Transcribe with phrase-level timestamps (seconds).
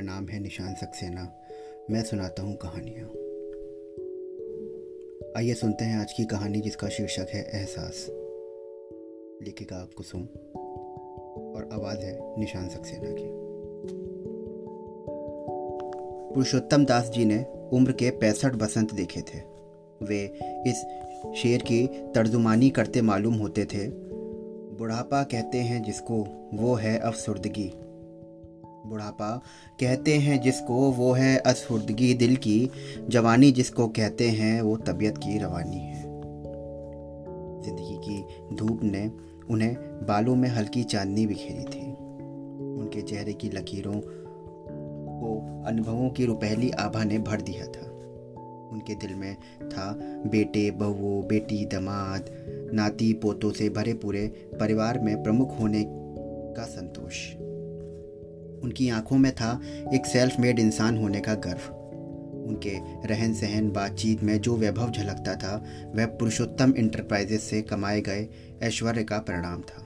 [0.00, 1.36] मेरा नाम है निशान सक्सेना।
[1.90, 3.06] मैं सुनाता हूँ कहानियाँ।
[5.36, 8.06] आइए सुनते हैं आज की कहानी जिसका शीर्षक है एहसास।
[9.42, 10.22] लेखिका कुसुम
[11.54, 13.26] और आवाज़ है निशान सक्सेना की।
[16.34, 19.38] पुरुषोत्तम दास जी ने उम्र के पैंसठ बसंत देखे थे।
[20.02, 20.86] वे इस
[21.36, 23.88] शेर की तर्जुमानी करते मालूम होते थे।
[24.78, 27.72] बुढ़ापा कहते हैं जिसको वो है अफसुर्दगी
[28.86, 29.42] बुढ़ापा
[29.80, 32.70] कहते हैं जिसको, वो है असफुर्दगी दिल की
[33.08, 36.02] जवानी जिसको कहते हैं, वो तबीयत की रवानी है।
[37.62, 39.10] ज़िंदगी की धूप ने
[39.50, 41.86] उन्हें बालों में हल्की चांदनी बिखेरी थी।
[42.80, 44.00] उनके चेहरे की लकीरों
[45.20, 47.86] को अनुभवों की रुपहली आभा ने भर दिया था।
[48.72, 49.92] उनके दिल में था
[50.26, 52.24] बेटे बहुओं बेटी, दमाद,
[52.74, 54.26] नाती, पोतों से भरे पूरे
[54.60, 55.84] परिवार में प्रमुख होने
[56.56, 57.39] का संतोष।
[58.70, 59.60] उनकी आँखों में था
[59.94, 61.72] एक सेल्फ मेड इंसान होने का गर्व।
[62.48, 68.28] उनके रहन सहन, बातचीत में जो वैभव झलकता था, वह पुरुषोत्तम इंटरप्राइजेस से कमाए गए
[68.62, 69.82] ऐश्वर्य का परिणाम था।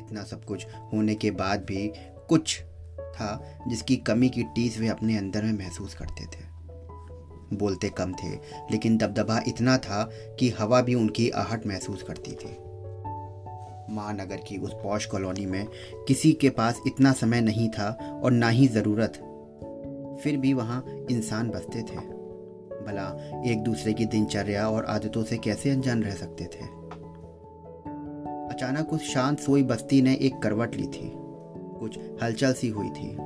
[0.00, 1.92] इतना सब कुछ होने के बाद भी
[2.28, 2.60] कुछ
[3.00, 6.44] था जिसकी कमी की टीस वे अपने अंदर में महसूस करते थे।
[7.56, 8.30] बोलते कम थे,
[8.70, 12.63] लेकिन दबदबा इतना था कि हवा भी उनकी आहट महसूस करती थी।
[13.90, 15.66] महानगर की उस पौश कॉलोनी में
[16.08, 19.12] किसी के पास इतना समय नहीं था और ना ही ज़रूरत।
[20.22, 22.24] फिर भी वहाँ इंसान बसते थे।
[22.86, 26.84] भला, एक दूसरे की दिनचर्या और आदतों से कैसे अनजान रह सकते थे?
[28.54, 31.12] अचानक उस शांत सोई बस्ती ने एक करवट ली थी।
[31.80, 33.16] कुछ हलचल सी हुई थी।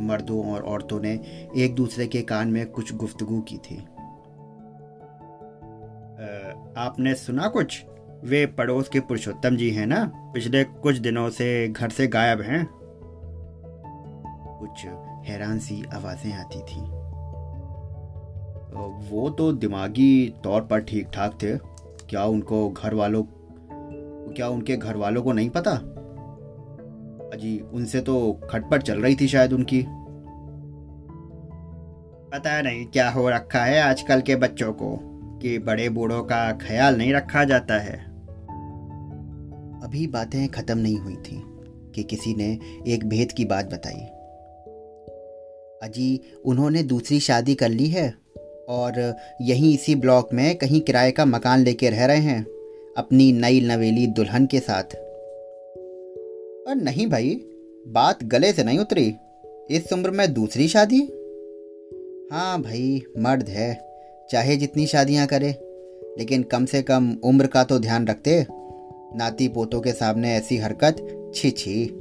[0.00, 1.20] मर्दों और औरतों ने
[1.56, 3.76] एक दूसरे के कान में कुछ गुफ्तगु की थी।
[6.76, 7.84] आपने सुना कुछ?
[8.24, 10.04] वे पड़ोस के पुरुषोत्तम जी हैं ना?
[10.34, 12.66] पिछले कुछ दिनों से घर से गायब हैं।
[14.60, 14.84] कुछ
[15.28, 16.80] हैरान सी आवाज़ें आती थी।
[19.10, 21.56] वो तो दिमागी तौर पर ठीक ठाक थे।
[22.08, 23.22] क्या उनको घर वालों,
[24.34, 25.70] क्या उनके घर वालों को नहीं पता?
[27.32, 29.82] अजी, उनसे तो खटपट चल रही थी शायद उनकी।
[32.32, 34.96] पता नहीं क्या हो रखा है आजकल के बच्चों को,
[35.42, 38.09] कि बड़े बूढ़ों का ख्याल नहीं रखा जाता है।
[39.82, 41.42] अभी बातें खत्म नहीं हुई थी
[41.94, 42.58] कि किसी ने
[42.88, 44.00] एक भेद की बात बताई।
[45.88, 48.14] अजी, उन्होंने दूसरी शादी कर ली है
[48.68, 52.46] और यहीं इसी ब्लॉक में कहीं किराए का मकान लेके रह रहे हैं,
[52.96, 54.84] अपनी नई नवेली दुल्हन के साथ।
[56.68, 57.40] और नहीं भाई,
[57.88, 59.14] बात गले से नहीं उतरी।
[59.70, 61.00] इस उम्र में दूसरी शादी?
[62.32, 63.80] हाँ भाई, मर्द है,
[64.30, 65.50] चाहे जितनी शादियाँ करे,
[66.18, 68.46] लेकिन कम से कम उम्र का तो ध्यान रखते
[69.16, 70.96] नाती पोतों के सामने ऐसी हरकत?
[71.34, 71.96] छी छी।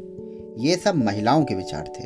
[0.57, 2.03] ये सब महिलाओं के विचार थे।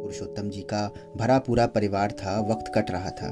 [0.00, 3.28] पुरुषोत्तम जी का भरा पूरा परिवार था, वक्त कट रहा था।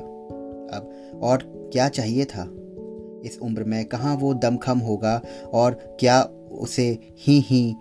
[0.73, 0.91] अब
[1.23, 2.43] और क्या चाहिए था?
[3.25, 5.23] इस उम्र में कहाँ वो दमखम होगा
[5.55, 6.23] और क्या
[6.53, 7.77] उसे ही ही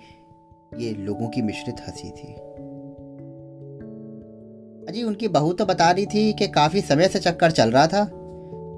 [0.78, 2.34] ये लोगों की मिश्रित हँसी थी?
[4.90, 8.11] अजी, उनकी बहू तो बता रही थी कि काफ़ी समय से चक्कर चल रहा था।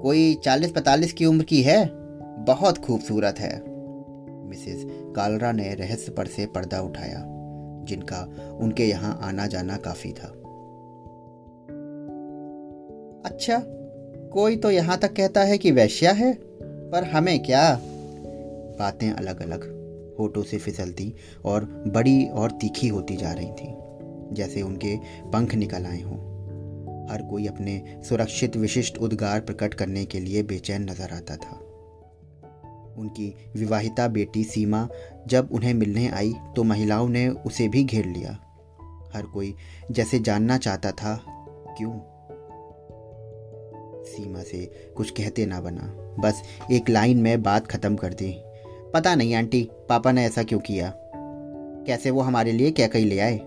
[0.02, 2.03] कोई चालीस पैतालीस की उम्र की है?
[2.44, 3.52] बहुत खूबसूरत है।
[4.48, 4.84] मिसेस
[5.16, 7.22] कालरा ने रहस्य पर से पर्दा उठाया,
[7.84, 8.22] जिनका
[8.60, 10.28] उनके यहाँ आना जाना काफ़ी था।
[13.24, 13.62] अच्छा
[14.32, 16.32] कोई तो यहाँ तक कहता है कि वैश्या है,
[16.90, 17.80] पर हमें क्या?
[18.78, 19.64] बातें अलग अलग
[20.18, 21.12] होठों से फिसलती
[21.44, 23.74] और बड़ी और तीखी होती जा रही थी,
[24.34, 24.96] जैसे उनके
[25.30, 26.18] पंख निकल आए हों।
[27.10, 31.60] हर कोई अपने सुरक्षित विशिष्ट उद्गार प्रकट करने के लिए बेचैन नज़र आता था।
[32.98, 34.88] उनकी विवाहिता बेटी सीमा
[35.26, 38.38] जब उन्हें मिलने आई तो महिलाओं ने उसे भी घेर लिया।
[39.14, 39.54] हर कोई
[39.90, 41.24] जैसे जानना चाहता था,
[41.78, 41.98] क्यों?
[44.04, 46.42] सीमा से कुछ कहते ना बना। बस
[46.72, 48.42] एक लाइन में बात खत्म कर दी।
[48.94, 50.92] पता नहीं, आंटी, पापा ने ऐसा क्यों किया?
[51.86, 53.40] कैसे वो हमारे लिए क्या कहीं ले आए?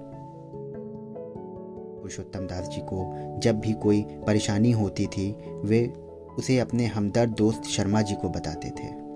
[1.98, 5.32] पुरुषोत्तम दास जी को जब भी कोई परेशानी होती थी,
[5.66, 5.94] वे
[6.38, 9.07] उसे अपने हमदर्द दोस्त शर्मा जी को बताते थे।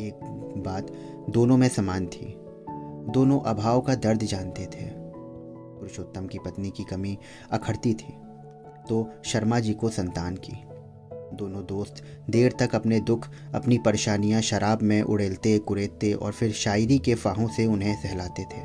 [0.00, 0.90] एक बात
[1.30, 2.34] दोनों में समान थी।
[3.10, 7.18] दोनों अभाव का दर्द जानते थे। पुरुषोत्तम की पत्नी की कमी
[7.50, 8.16] अखड़ती थी
[8.88, 10.52] तो शर्मा जी को संतान की।
[11.36, 16.98] दोनों दोस्त देर तक अपने दुख, अपनी परेशानियाँ शराब में उड़ेलते, कुरेदते और फिर शायरी
[16.98, 18.60] के फाहों से उन्हें सहलाते थे।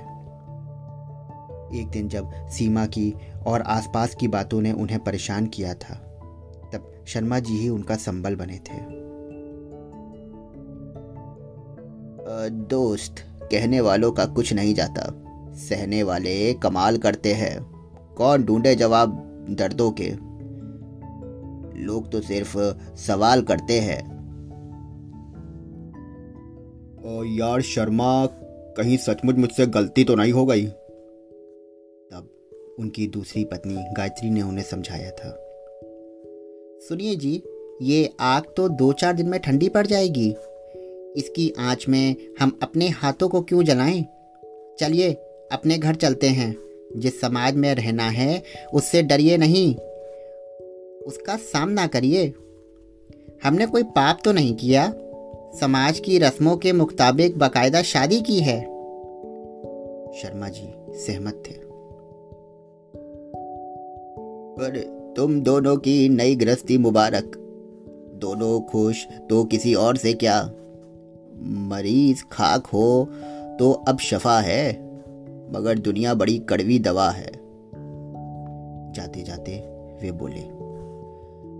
[1.79, 3.13] एक दिन जब सीमा की
[3.47, 5.95] और आसपास की बातों ने उन्हें परेशान किया था,
[6.73, 8.94] तब शर्मा जी ही उनका संबल बने थे।
[12.49, 13.15] दोस्त
[13.51, 15.21] कहने वालों का कुछ नहीं जाता।
[15.53, 17.63] सहने वाले कमाल करते हैं।
[18.17, 19.09] कौन ढूंढे जवाब
[19.49, 20.09] दर्दों के?
[21.83, 22.57] लोग तो सिर्फ़
[22.95, 24.15] सवाल करते हैं।
[27.39, 28.25] यार शर्मा
[28.77, 30.65] कहीं सचमुच मुझसे गलती तो नहीं हो गई?
[32.11, 32.29] तब
[32.79, 35.29] उनकी दूसरी पत्नी गायत्री ने उन्हें समझाया था।
[36.79, 37.43] सुनिए जी
[37.81, 40.35] ये आग तो दो चार दिन में ठंडी पड़ जाएगी।
[41.15, 44.05] इसकी आँच में हम अपने हाथों को क्यों जलाएँ?
[44.79, 45.13] चलिए,
[45.51, 46.55] अपने घर चलते हैं।
[46.97, 49.75] जिस समाज में रहना है, उससे डरिए नहीं।
[51.05, 52.33] उसका सामना करिए।
[53.43, 54.93] हमने कोई पाप तो नहीं किया?
[55.61, 58.61] समाज की रस्मों के मुताबिक बाकायदा शादी की है।
[60.13, 61.53] शर्मा जी सहमत थे।
[64.57, 67.31] पर तुम दोनों की नई गृहस्थी मुबारक।
[68.13, 70.51] दोनों खुश तो किसी और से क्या?
[71.69, 73.09] मरीज़ खाक हो
[73.59, 74.71] तो अब शफा है,
[75.53, 77.31] मगर दुनिया बड़ी कड़वी दवा है।
[78.93, 79.57] जाते जाते
[80.01, 80.41] वे बोले,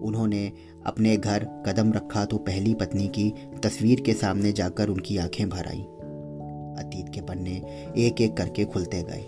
[0.07, 0.51] उन्होंने
[0.85, 3.33] अपने घर कदम रखा तो पहली पत्नी की
[3.63, 5.81] तस्वीर के सामने जाकर उनकी आँखें भर आई
[6.77, 7.55] अतीत के पन्ने
[7.97, 9.23] एक एक करके खुलते गए।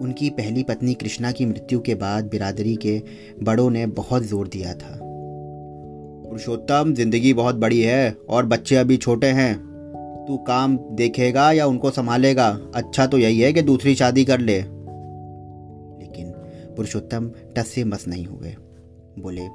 [0.00, 3.02] उनकी पहली पत्नी कृष्णा की मृत्यु के बाद बिरादरी के
[3.42, 4.98] बड़ों ने बहुत ज़ोर दिया था।
[6.30, 9.54] पुरुषोत्तम, ज़िंदगी बहुत बड़ी है और बच्चे अभी छोटे हैं।
[10.28, 12.48] तू काम देखेगा या उनको संभालेगा?
[12.74, 14.56] अच्छा तो यही है कि दूसरी शादी कर ले।
[16.00, 16.30] लेकिन
[16.76, 18.54] पुरुषोत्तम टस से मस नहीं हुए।
[19.18, 19.46] बोले,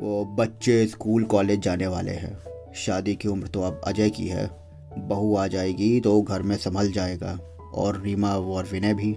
[0.00, 2.36] वो बच्चे स्कूल, कॉलेज जाने वाले हैं।
[2.76, 4.50] शादी की उम्र तो अब अजय की है।
[4.98, 7.38] बहू आ जाएगी तो घर में संभल जाएगा
[7.74, 9.16] और रीमा और विनय भी।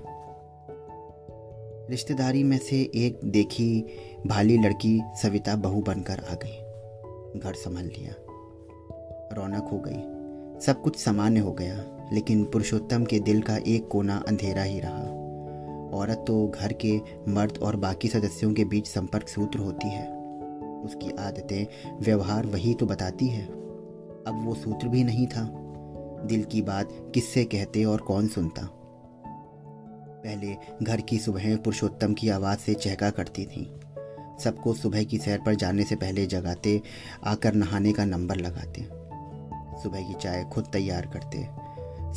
[1.90, 3.86] रिश्तेदारी में से एक देखी
[4.28, 6.60] भाली लड़की सविता बहू बनकर आ गई।
[7.40, 8.14] घर संभल लिया।
[9.34, 10.20] रौनक हो गई।
[10.66, 15.02] सब कुछ सामान्य हो गया, लेकिन पुरुषोत्तम के दिल का एक कोना अंधेरा ही रहा।
[15.98, 20.18] औरत तो घर के मर्द और बाकी सदस्यों के बीच संपर्क सूत्र होती है।
[20.84, 21.66] उसकी आदतें,
[22.02, 23.46] व्यवहार वही तो बताती है।
[24.28, 25.50] अब वो सूत्र भी नहीं था।
[26.26, 28.76] दिल की बात किससे कहते और कौन सुनता?
[30.20, 33.80] पहले घर की सुबह पुरुषोत्तम की आवाज़ से चहका करती थी।
[34.44, 36.82] सबको सुबह की सैर पर जाने से पहले जगाते,
[37.24, 38.82] आकर नहाने का नंबर लगाते।
[39.84, 41.44] सुबह की चाय खुद तैयार करते।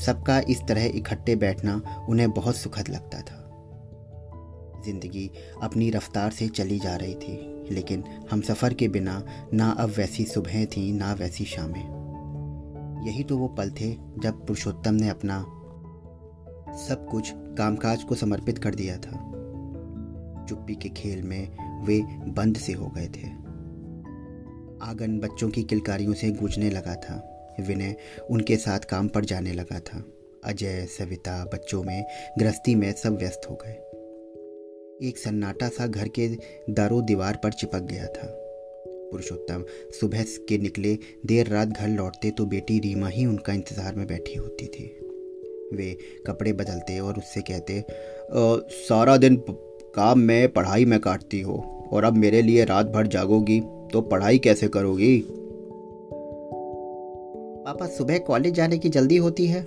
[0.02, 3.38] सबका इस तरह इकट्ठे बैठना उन्हें बहुत सुखद लगता था।
[4.84, 5.30] ज़िंदगी
[5.62, 9.22] अपनी रफ्तार से चली जा रही थी, लेकिन हम सफ़र के बिना
[9.54, 12.02] ना अब वैसी सुबह थी, ना वैसी शामें।
[13.06, 15.44] यही तो वो पल थे जब पुरुषोत्तम ने अपना
[16.78, 19.18] सब कुछ कामकाज को समर्पित कर दिया था।
[20.48, 21.48] चुप्पी के खेल में
[21.86, 22.00] वे
[22.32, 23.26] बंद से हो गए थे।
[24.82, 27.28] आँगन बच्चों की किलकारियों से गूंजने लगा था।
[27.60, 27.96] विनय
[28.30, 30.04] उनके साथ काम पर जाने लगा था।
[30.44, 32.04] अजय, सविता बच्चों में
[32.38, 33.72] गृहस्थी में सब व्यस्त हो गए।
[35.08, 36.28] एक सन्नाटा सा घर के
[36.70, 38.38] दारो दीवार पर चिपक गया था।
[39.10, 39.64] पुरुषोत्तम
[40.00, 44.34] सुबह के निकले देर रात घर लौटते तो बेटी रीमा ही उनका इंतज़ार में बैठी
[44.34, 45.01] होती थी।
[45.72, 47.84] वे कपड़े बदलते और उससे कहते
[48.70, 49.36] सारा दिन
[49.94, 53.60] काम में पढ़ाई में काटती हो और अब मेरे लिए रात भर जागोगी
[53.92, 55.18] तो पढ़ाई कैसे करोगी?
[57.66, 59.62] पापा, सुबह कॉलेज जाने की जल्दी होती है।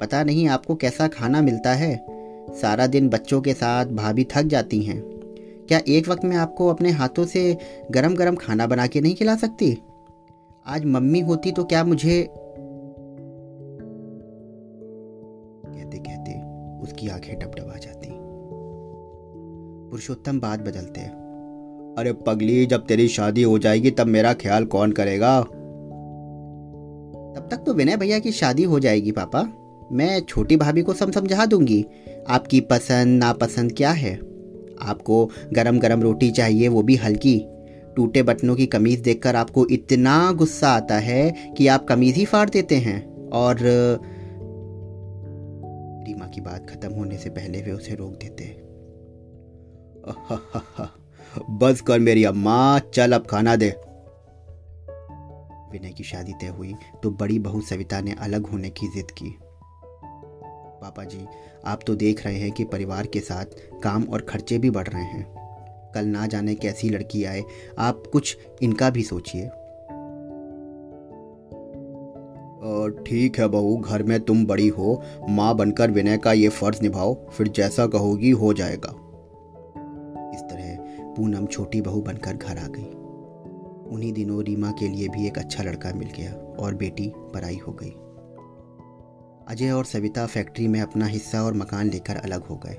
[0.00, 2.06] पता नहीं आपको कैसा खाना मिलता है।
[2.50, 5.00] सारा दिन बच्चों के साथ भाभी थक जाती हैं।
[5.68, 7.56] क्या एक वक्त में आपको अपने हाथों से
[7.90, 9.76] गरम गरम खाना बना के नहीं खिला सकती?
[10.66, 12.22] आज मम्मी होती तो क्या मुझे
[20.06, 21.00] पुरुषोत्तम बात बदलते
[21.98, 25.40] अरे पगली, जब तेरी शादी हो जाएगी, तब मेरा ख्याल कौन करेगा?
[27.32, 29.42] तब तक तो विनय भैया की शादी हो जाएगी, पापा।
[29.92, 31.84] मैं छोटी भाभी को सब समझा दूँगी।
[32.28, 34.14] आपकी पसंद, नापसंद क्या है?
[34.82, 37.46] आपको गरम गरम रोटी चाहिए, वो भी हल्की।
[37.96, 42.50] टूटे बटनों की कमीज देखकर आपको इतना गुस्सा आता है कि आप कमीज ही फाड़
[42.50, 43.56] देते हैं। और
[46.06, 48.61] रीमा की बात खत्म होने से पहले वे उसे रोक देते
[51.50, 53.68] बस कर मेरी अम्मा, चल अब खाना दे।
[55.72, 59.38] विनय की शादी तय हुई तो बड़ी बहू सविता ने अलग होने की जिद की।
[60.82, 61.26] पापा जी,
[61.64, 63.44] आप तो देख रहे हैं कि परिवार के साथ
[63.82, 65.42] काम और खर्चे भी बढ़ रहे हैं।
[65.94, 67.42] कल ना जाने कैसी लड़की आए,
[67.78, 69.48] आप कुछ इनका भी सोचिए।
[73.06, 77.28] ठीक है बहू, घर में तुम बड़ी हो, माँ बनकर विनय का ये फ़र्ज़ निभाओ,
[77.28, 79.01] फिर जैसा कहोगी हो जाएगा।
[81.16, 82.90] पूनम छोटी बहू बनकर घर आ गई।
[83.94, 87.72] उन्हीं दिनों रीमा के लिए भी एक अच्छा लड़का मिल गया और बेटी पराई हो
[87.72, 87.90] गई।
[89.48, 92.76] अजय और सविता फैक्ट्री में अपना हिस्सा और मकान लेकर अलग हो गए।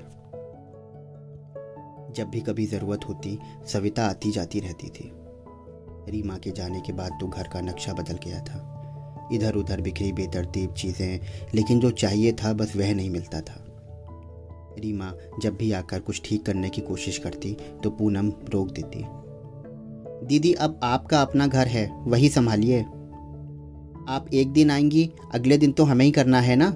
[2.12, 5.10] जब भी कभी ज़रूरत होती, सविता आती जाती रहती थी।
[6.08, 8.70] रीमा के जाने के बाद तो घर का नक्शा बदल गया था।
[9.32, 11.20] इधर उधर बिखरी बेतरतीब चीज़ें,
[11.54, 13.63] लेकिन जो चाहिए था बस वह नहीं मिलता था।
[14.78, 15.12] रीमा
[15.42, 19.04] जब भी आकर कुछ ठीक करने की कोशिश करती तो पूनम रोक देती।
[20.26, 22.80] दीदी, अब आपका अपना घर है, वही संभालिए।
[24.08, 26.68] आप एक दिन आएँगी, अगले दिन तो हमें ही करना है ना?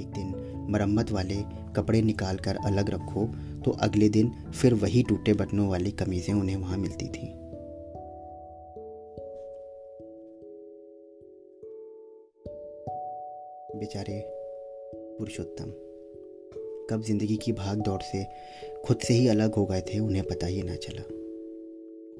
[0.00, 1.36] एक दिन मरम्मत वाले
[1.76, 3.26] कपड़े निकाल कर अलग रखो
[3.64, 7.34] तो अगले दिन फिर वही टूटे बटनों वाली कमीजें उन्हें वहाँ मिलती थी।
[13.78, 14.22] बेचारे
[15.18, 15.87] पुरुषोत्तम।
[16.90, 18.24] कब ज़िंदगी की भाग दौड़ से
[18.84, 21.02] खुद से ही अलग हो गए थे, उन्हें पता ही ना चला।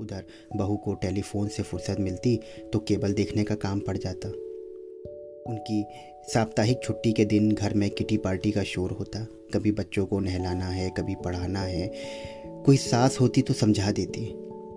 [0.01, 0.25] उधर
[0.57, 2.41] बहू को टेलीफोन से फुर्सत मिलती
[2.73, 4.29] तो केबल देखने का काम पड़ जाता।
[5.53, 5.85] उनकी
[6.29, 10.67] साप्ताहिक छुट्टी के दिन घर में किटी पार्टी का शोर होता। कभी बच्चों को नहलाना
[10.67, 11.93] है, कभी पढ़ाना है।
[12.67, 14.25] कोई सास होती तो समझा देती,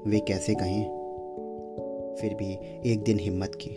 [0.08, 0.84] वे कैसे कहें?
[2.22, 2.54] फिर भी
[2.92, 3.76] एक दिन हिम्मत की।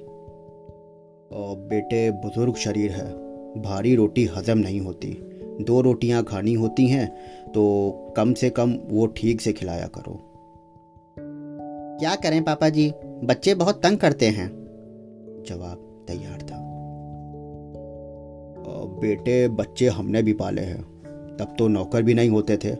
[1.37, 3.13] और बेटे, बुज़ुर्ग शरीर है,
[3.63, 5.19] भारी रोटी हजम नहीं होती।
[5.61, 7.09] दो रोटियाँ खानी होती हैं
[7.49, 10.31] तो कम से कम वो ठीक से खिलाया करो।
[12.01, 12.93] क्या करें पापा जी?
[13.25, 14.49] बच्चे बहुत तंग करते हैं।
[15.47, 16.65] जवाब तैयार था।
[19.01, 20.83] बेटे बच्चे हमने भी पाले हैं।
[21.41, 22.73] तब तो नौकर भी नहीं होते थे।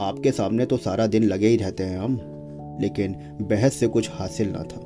[0.00, 2.20] आपके सामने तो सारा दिन लगे ही रहते हैं हम
[2.80, 4.80] लेकिन बहस से कुछ हासिल ना था।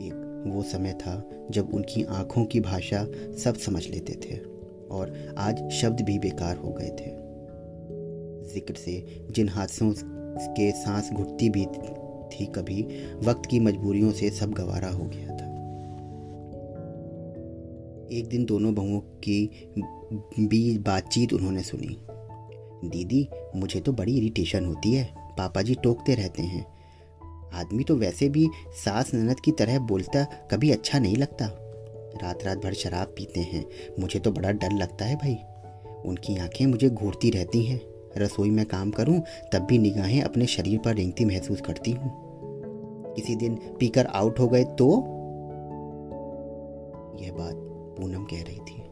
[0.00, 3.06] एक वो समय था जब उनकी आँखों की भाषा
[3.44, 4.53] सब समझ लेते थे।
[4.90, 7.24] और आज शब्द भी बेकार हो गए थे।
[8.54, 9.92] ज़िक्र से जिन हादसों
[10.38, 11.66] के सांस घुटती भी
[12.32, 12.82] थी कभी,
[13.24, 15.52] वक्त की मजबूरियों से सब गवारा हो गया था।
[18.12, 19.70] एक दिन दोनों बहुओं की
[20.40, 21.96] भी बातचीत उन्होंने सुनी।
[22.88, 26.66] दीदी, मुझे तो बड़ी इरिटेशन होती है। पापा जी टोकते रहते हैं।
[27.54, 28.48] आदमी तो वैसे भी
[28.84, 31.63] सास ननद की तरह बोलता कभी अच्छा नहीं लगता।
[32.22, 33.64] रात रात भर शराब पीते हैं।
[34.00, 35.36] मुझे तो बड़ा डर लगता है भाई।
[36.06, 37.80] उनकी आँखें मुझे घूरती रहती हैं।
[38.18, 42.24] रसोई में काम करूँ, तब भी निगाहें अपने शरीर पर रेंगती महसूस करती हूँ।
[43.14, 44.90] किसी दिन पीकर आउट हो गए तो?
[47.20, 47.54] यह बात
[47.98, 48.82] पूनम कह रही थी।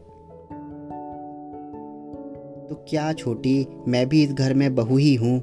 [2.69, 5.41] तो क्या छोटी, मैं भी इस घर में बहू ही हूँ।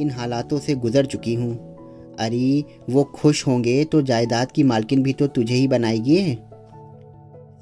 [0.00, 1.72] इन हालातों से गुजर चुकी हूँ।
[2.18, 6.38] अरे, वो खुश होंगे तो जायदाद की मालकिन भी तो तुझे ही बनाएगी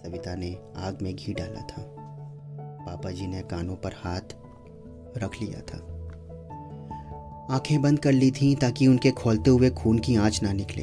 [0.02, 1.96] सविता ने आग में घी डाला था।
[2.86, 4.36] पापा जी ने कानों पर हाथ
[5.18, 5.96] रख लिया था।
[7.54, 10.82] आँखें बंद कर ली थीं ताकि उनके खोलते हुए खून की आँच ना निकले।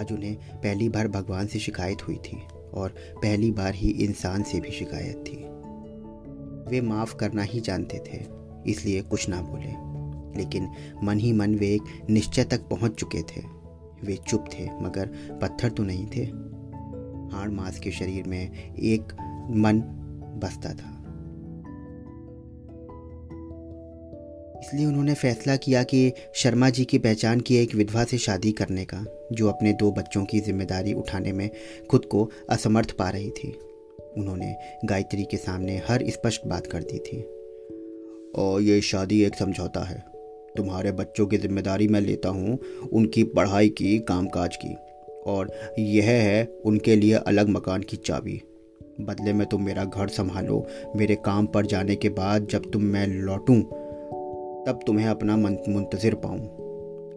[0.00, 2.42] आज उन्हें पहली बार भगवान से शिकायत हुई थी
[2.74, 5.36] और पहली बार ही इंसान से भी शिकायत थी।
[6.70, 8.26] वे माफ़ करना ही जानते थे,
[8.70, 9.94] इसलिए कुछ ना बोले।
[10.38, 10.70] लेकिन
[11.02, 13.42] मन ही मन वे एक निश्चय तक पहुँच चुके थे।
[14.04, 15.06] वे चुप थे, मगर
[15.42, 16.43] पत्थर तो नहीं थे।
[17.32, 19.02] हाड़ मांस के शरीर में एक
[19.50, 19.80] मन
[20.42, 20.90] बसता था।
[24.60, 28.84] इसलिए उन्होंने फैसला किया कि शर्मा जी की पहचान की एक विधवा से शादी करने
[28.84, 31.50] का, जो अपने दो बच्चों की ज़िम्मेदारी उठाने में
[31.90, 33.58] खुद को असमर्थ पा रही थी।
[34.18, 37.22] उन्होंने गायत्री के सामने हर स्पष्ट बात कर दी थी।
[38.32, 40.04] और ये शादी एक समझौता है।
[40.56, 42.58] तुम्हारे बच्चों की ज़िम्मेदारी मैं लेता हूँ,
[42.92, 44.76] उनकी पढ़ाई की, कामकाज की।
[45.26, 48.42] और यह है उनके लिए अलग मकान की चाबी।
[49.00, 50.66] बदले में तुम मेरा घर संभालो।
[50.96, 53.60] मेरे काम पर जाने के बाद जब तुम मैं लौटूं,
[54.64, 56.64] तब तुम्हें अपना मुंतजर पाऊँ।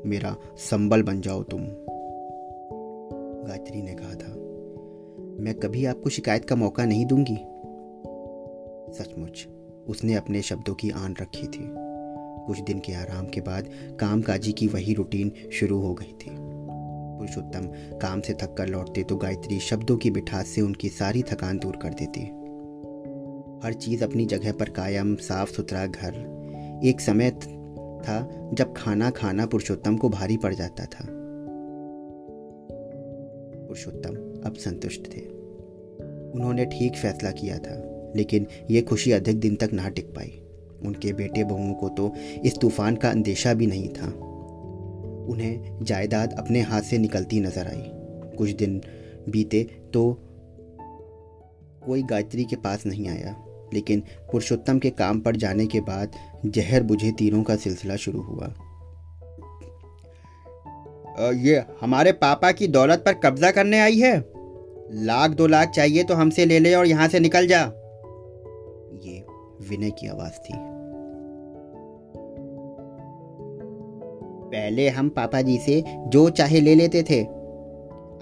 [0.05, 1.61] मेरा संबल बन जाओ तुम।
[3.47, 4.33] गायत्री ने कहा था,
[5.43, 7.37] मैं कभी आपको शिकायत का मौका नहीं दूँगी।
[8.93, 9.47] सचमुच,
[9.87, 11.69] उसने अपने शब्दों की आन रखी थी।
[12.47, 16.46] कुछ दिन के आराम के बाद कामकाजी की वही रूटीन शुरू हो गई थी।
[17.17, 17.67] पुरुषोत्तम
[17.99, 21.75] काम से थक कर लौटते तो गायत्री शब्दों की मिठास से उनकी सारी थकान दूर
[21.75, 22.21] कर देती।
[23.63, 29.45] हर चीज़ अपनी जगह पर कायम, साफ़ सुथरा घर। एक समय था जब खाना खाना
[29.45, 31.07] पुरुषोत्तम को भारी पड़ जाता था।
[33.67, 35.21] पुरुषोत्तम अब संतुष्ट थे।
[36.31, 37.75] उन्होंने ठीक फैसला किया था,
[38.15, 40.41] लेकिन ये खुशी अधिक दिन तक ना टिक पाई।
[40.85, 42.13] उनके बेटे बहुओं को तो
[42.45, 44.26] इस तूफ़ान का अंदेशा भी नहीं था।
[45.27, 47.83] उन्हें जायदाद अपने हाथ से निकलती नज़र आई।
[48.37, 48.81] कुछ दिन
[49.29, 50.11] बीते तो
[51.85, 53.35] कोई गायत्री के पास नहीं आया,
[53.73, 56.11] लेकिन पुरुषोत्तम के काम पर जाने के बाद
[56.45, 58.53] जहर बुझे तीरों का सिलसिला शुरू हुआ।
[61.35, 64.17] ये हमारे पापा की दौलत पर कब्जा करने आई है?
[65.03, 67.61] लाख दो लाख चाहिए तो हमसे ले ले और यहाँ से निकल जा।
[69.05, 69.25] ये
[69.69, 70.53] विनय की आवाज़ थी।
[74.57, 77.23] पहले हम पापा जी से जो चाहे ले लेते थे।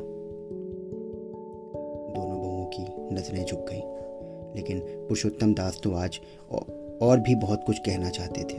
[2.16, 3.63] दोनों बहुओं की नज़रें झुक
[4.56, 6.20] लेकिन पुरुषोत्तम दास तो आज
[7.02, 8.58] और भी बहुत कुछ कहना चाहते थे।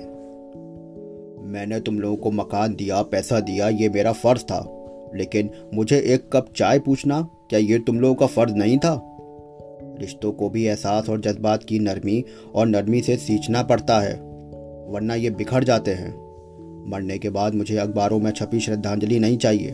[1.47, 4.81] मैंने तुम लोगों को मकान दिया, पैसा दिया, ये मेरा फ़र्ज़ था।
[5.15, 9.11] लेकिन मुझे एक कप चाय पूछना, क्या ये तुम लोगों का फ़र्ज़ नहीं था?
[10.01, 12.25] रिश्तों को भी एहसास और जज्बात की नरमी
[12.55, 14.15] और नरमी से सींचना पड़ता है,
[14.89, 16.25] वरना ये बिखर जाते हैं।
[16.91, 19.71] मरने के बाद मुझे अखबारों में छपी श्रद्धांजलि नहीं चाहिए।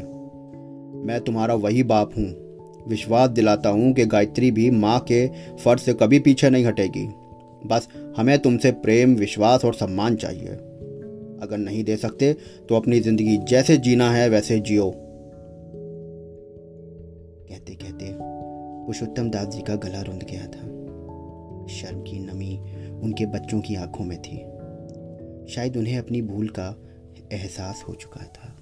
[1.04, 2.49] मैं तुम्हारा वही बाप हूँ।
[2.88, 7.06] विश्वास दिलाता हूँ कि गायत्री भी माँ के फ़र्ज़ से कभी पीछे नहीं हटेगी।
[7.66, 10.48] बस हमें तुमसे प्रेम, विश्वास और सम्मान चाहिए।
[11.42, 12.32] अगर नहीं दे सकते
[12.68, 14.90] तो अपनी ज़िंदगी जैसे जीना है, वैसे जियो।
[17.48, 20.68] कहते कहते पुरुषोत्तम दास जी का गला रुंध गया था।
[21.68, 22.58] शर्म की नमी
[23.02, 24.36] उनके बच्चों की आँखों में थी।
[25.54, 26.74] शायद उन्हें अपनी भूल का
[27.32, 28.56] एहसास हो चुका था।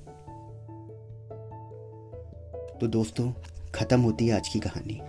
[2.81, 3.31] तो दोस्तों
[3.75, 5.01] ख़त्म होती है आज की कहानी।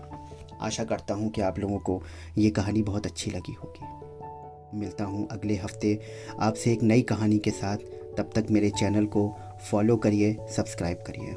[0.61, 2.01] आशा करता हूँ कि आप लोगों को
[2.37, 5.99] ये कहानी बहुत अच्छी लगी होगी। मिलता हूँ अगले हफ़्ते
[6.39, 7.77] आपसे एक नई कहानी के साथ।
[8.17, 9.35] तब तक मेरे चैनल को
[9.71, 11.35] फॉलो करिए, सब्सक्राइब करिए।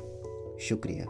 [0.69, 1.07] शुक्रिया।